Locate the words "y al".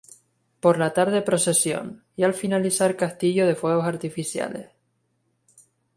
2.15-2.33